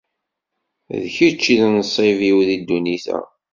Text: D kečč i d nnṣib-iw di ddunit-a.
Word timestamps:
D 1.01 1.03
kečč 1.15 1.43
i 1.53 1.55
d 1.59 1.61
nnṣib-iw 1.69 2.37
di 2.47 2.57
ddunit-a. 2.61 3.19